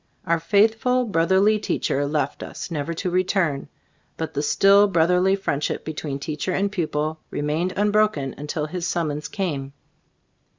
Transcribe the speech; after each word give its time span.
Our 0.25 0.39
faithful, 0.39 1.05
brotherly 1.05 1.59
teacher 1.59 2.07
left 2.07 2.41
us, 2.41 2.71
never 2.71 2.91
to 2.95 3.11
re 3.11 3.23
turn; 3.23 3.69
but 4.17 4.33
the 4.33 4.41
still 4.41 4.87
brotherly 4.87 5.35
friendship 5.35 5.85
between 5.85 6.17
teacher 6.17 6.53
and 6.53 6.71
pupil 6.71 7.19
remained 7.29 7.73
unbroken 7.77 8.33
until 8.35 8.65
his 8.65 8.87
summons 8.87 9.27
came. 9.27 9.73